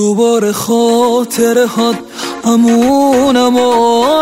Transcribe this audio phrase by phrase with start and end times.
[0.00, 1.96] دوباره خاطر هات
[2.44, 3.56] همونم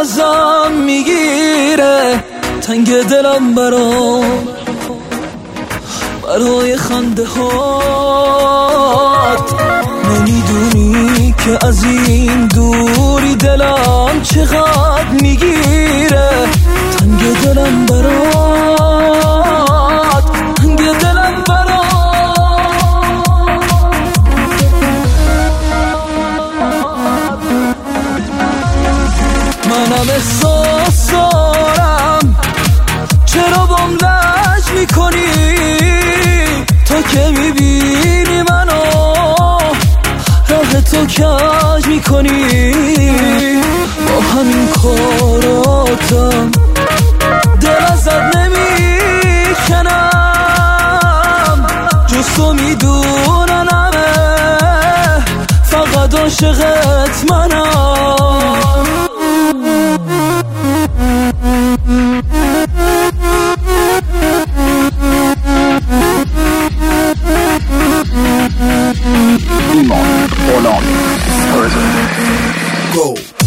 [0.00, 2.24] ازم می‌گیره.
[2.60, 4.48] تنگ دلم برام
[6.22, 8.60] برای خنده هات.
[10.04, 16.30] نمی‌دونی که از این دوری دلم چقدر می‌گیره.
[16.98, 19.71] تنگ دلم برات
[37.12, 38.82] که می‌بینی منو
[40.48, 42.72] راه تو کج می‌کنی.
[44.08, 46.50] با همین کاراتم
[47.60, 48.62] دل ازت نمی‌کنم.
[52.06, 55.24] جز تو می‌دونن همه
[55.64, 57.81] فقط عاشقت منم.
[72.94, 73.41] roll.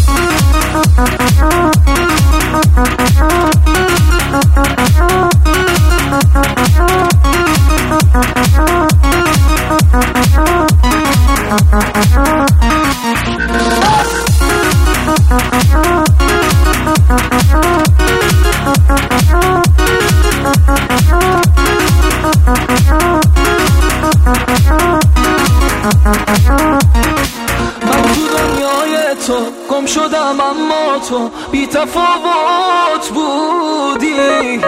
[29.26, 29.34] تو
[29.70, 34.60] گم شدم اما تو بی تفاوت بودی.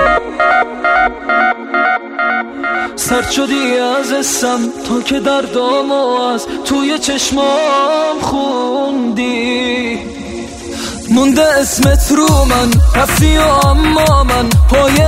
[2.96, 9.98] سرد شدی از اسم تو که دردامو از توی چشمام خوندی.
[11.10, 15.00] مونده اسمت رو من رفتی و اما من پای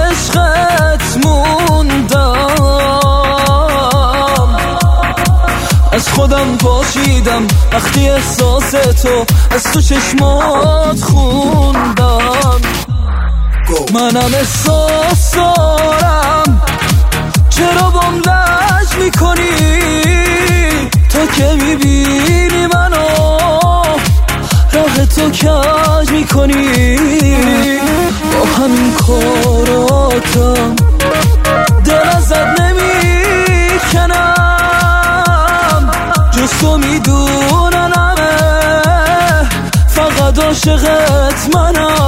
[6.21, 7.47] خودم پاشیدم.
[7.73, 8.71] وقتی احساس
[9.03, 12.61] تو از تو چشمات خوندم.
[13.95, 16.63] منم احساس دارم.
[17.51, 19.57] چرا بام لج می‌کنی؟
[21.09, 23.07] تو که می‌بینی منو.
[24.73, 26.97] راه تو کج می‌کنی؟
[28.33, 30.80] با همین کاراتم
[36.61, 39.49] تو می‌دونن همه
[39.89, 42.01] فقط عاشقت منم!